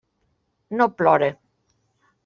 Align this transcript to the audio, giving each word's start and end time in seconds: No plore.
No 0.79 0.89
plore. 1.03 1.31